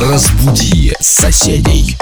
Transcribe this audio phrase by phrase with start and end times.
[0.00, 1.94] Разбуди соседей.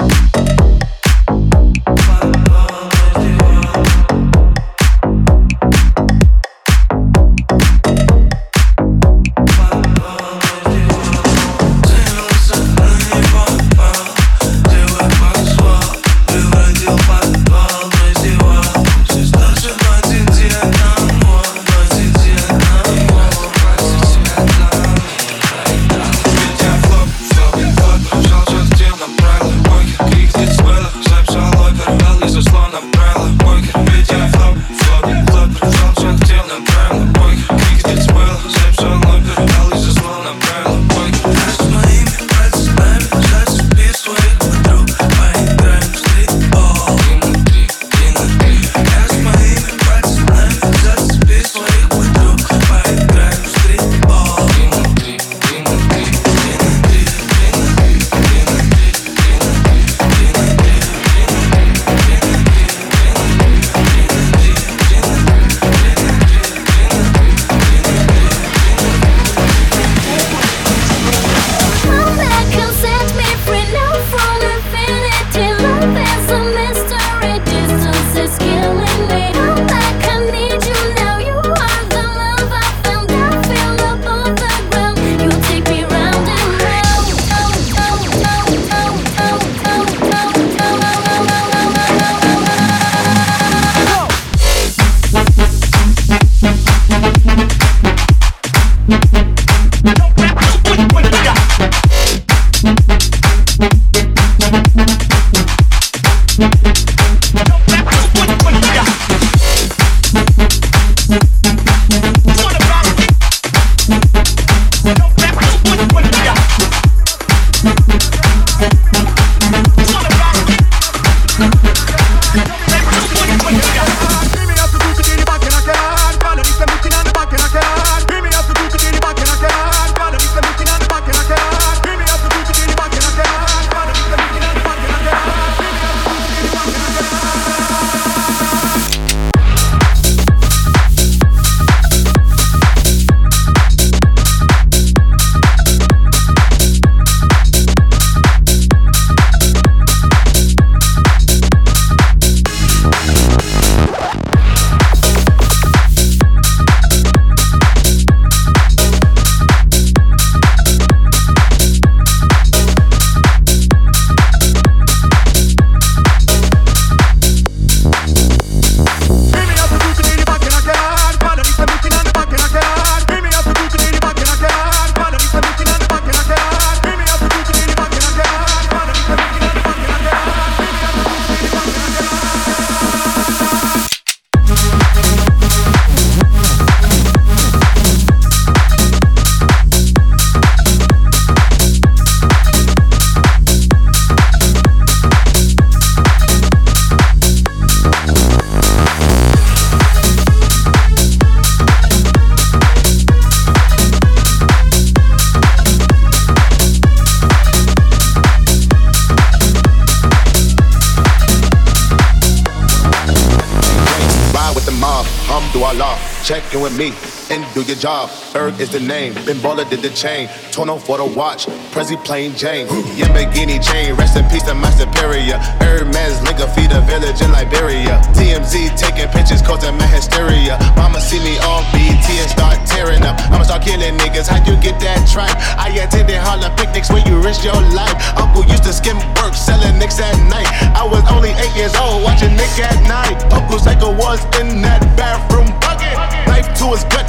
[217.63, 218.09] Do your job.
[218.35, 220.29] Erg is the name, Ben Baller did the chain.
[220.51, 222.67] Tono for the watch, Prezi plain Jane.
[222.95, 225.37] Yamborghini chain, rest in peace to my superior.
[225.59, 227.99] Hermes link a feed a village in Liberia.
[228.15, 230.57] TMZ taking pictures, causing my hysteria.
[230.75, 233.19] Mama see me on BT and start tearing up.
[233.31, 235.35] I'ma start killing niggas, how you get that tripe?
[235.57, 237.95] I attended Harlem picnics where you risk your life.
[238.15, 240.47] Uncle used to skim work, selling nicks at night.
[240.75, 243.19] I was only eight years old, watching Nick at night.
[243.33, 245.95] Uncle Psycho was in that bathroom bucket.
[246.27, 247.07] Knife to his gut,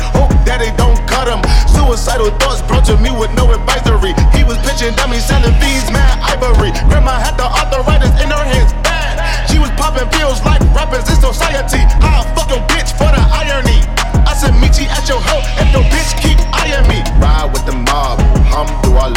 [2.01, 4.17] suicidal thoughts brought to me with no advisory.
[4.33, 6.73] He was pitching dummies, selling fees, man, ivory.
[6.89, 9.21] Grandma had the arthritis in her hands, bad.
[9.51, 11.85] She was popping pills like rappers in society.
[12.01, 13.85] I'll fuck your bitch for the irony.
[14.25, 17.05] I said, meet you at your hoe if your bitch keep eyeing me.
[17.21, 18.19] Ride with the mob,
[18.49, 19.13] hum through our.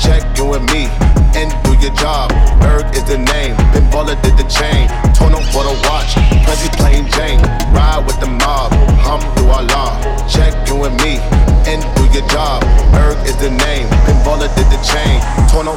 [0.00, 0.88] Check you and me
[1.36, 2.33] and do your job.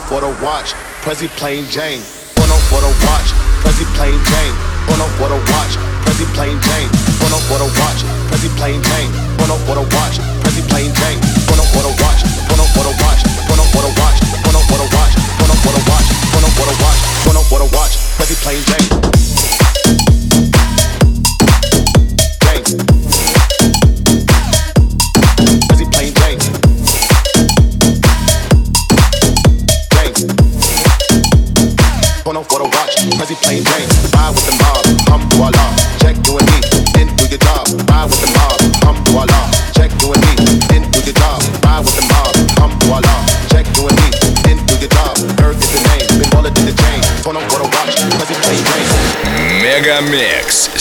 [0.08, 0.72] for the watch,
[1.04, 2.00] Prezi plain Jane.
[2.40, 4.56] One up for the watch, Prezi plain Jane.
[4.88, 5.76] One up for the watch,
[6.08, 6.88] Prezi plain Jane.
[7.20, 8.02] One up for the watch,
[8.32, 9.12] Prezi plain Jane.
[9.44, 11.20] One up for the watch, Prezi plain Jane.
[11.52, 13.22] One for the watch, one up for the watch,
[13.52, 15.14] one up for the watch, one for the watch,
[15.44, 16.08] one for the watch,
[16.40, 19.07] one for the watch, one for the watch, Prezi plain Jane.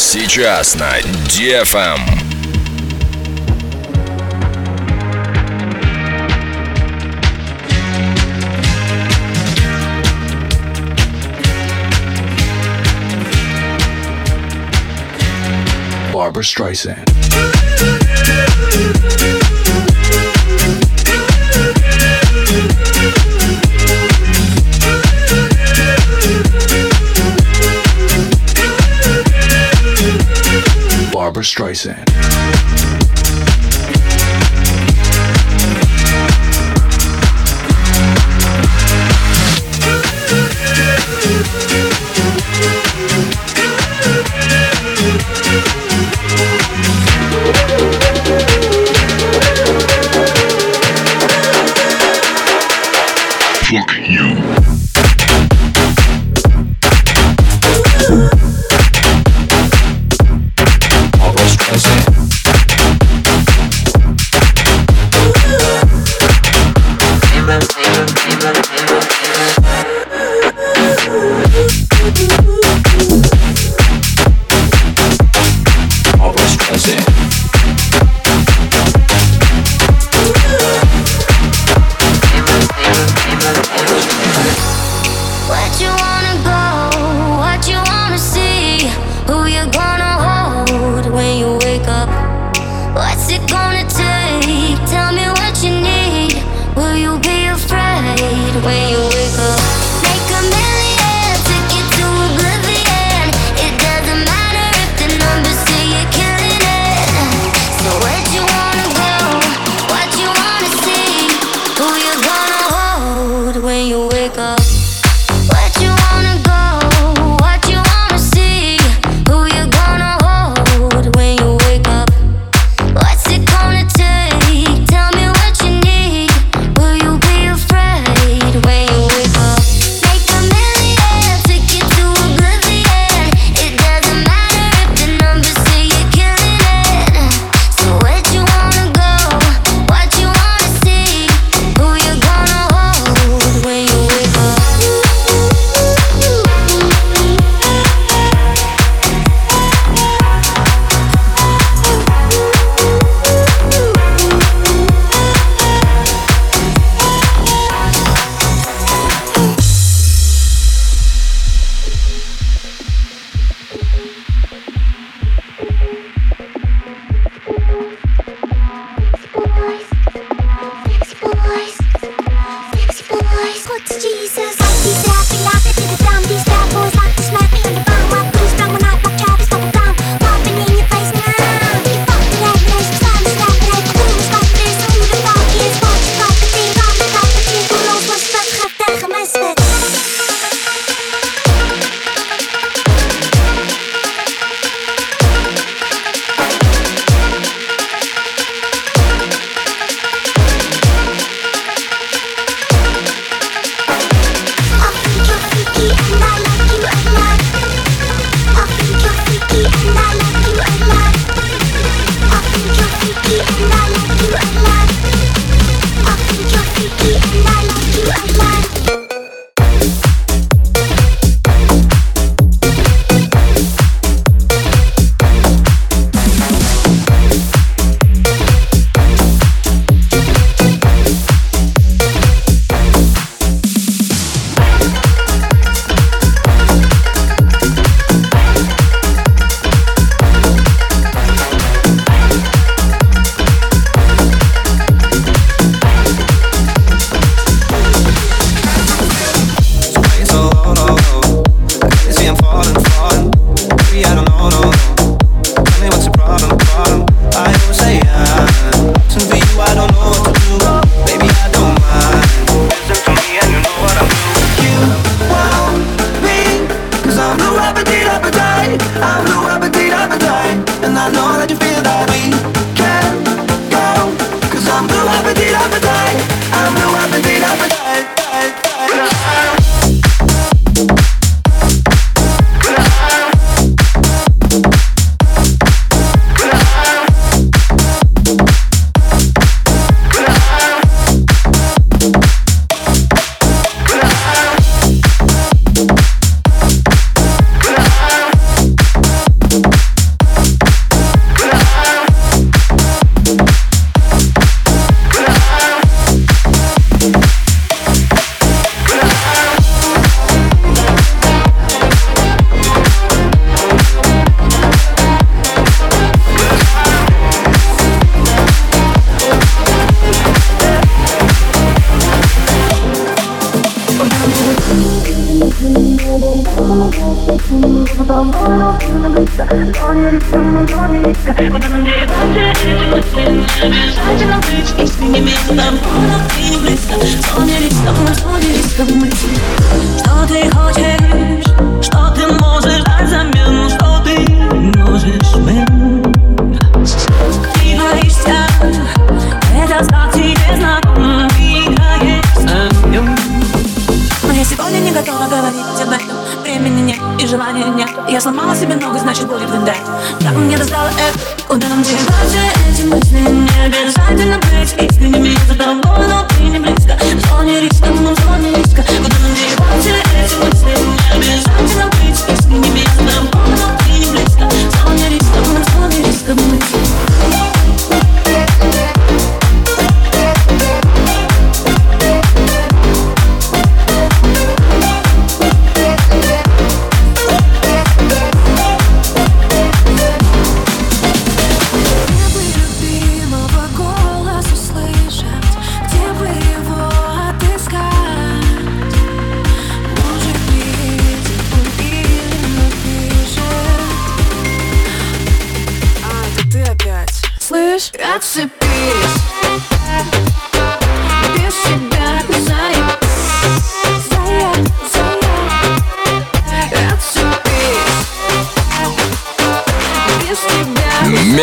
[0.08, 1.98] Сейчас на DFM.
[16.12, 17.55] Barbara Streisand.
[31.46, 32.05] Streisand.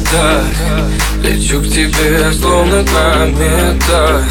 [0.00, 0.44] Кометах
[1.22, 4.24] Лечу к тебе, словно комета.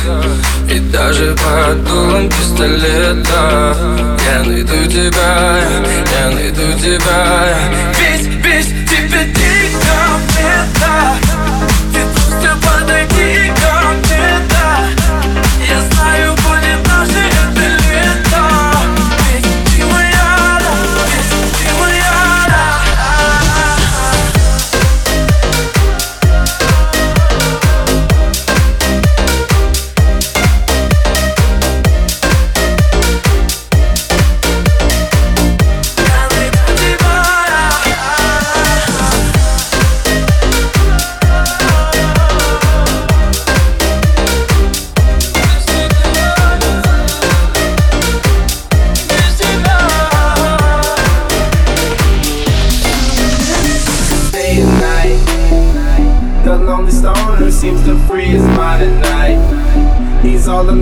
[0.69, 3.75] И даже под дулом пистолета.
[4.31, 5.59] Я найду тебя,
[6.19, 7.57] я найду тебя.
[7.99, 11.28] Ведь, ведь тебе дико это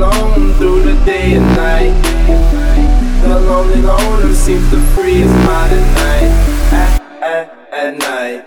[0.08, 1.93] alone through the day and night.
[3.22, 6.32] The lonely loner seems to free his mind at night.
[6.74, 8.46] At, at, at night.